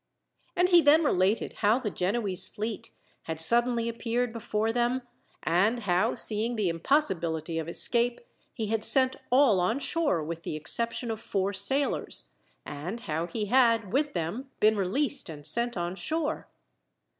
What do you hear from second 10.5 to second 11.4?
exception of